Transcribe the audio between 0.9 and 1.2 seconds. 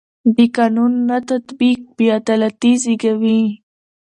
نه